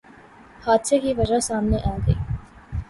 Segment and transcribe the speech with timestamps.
[0.63, 2.13] حادثے کی وجہ سامنے آگئی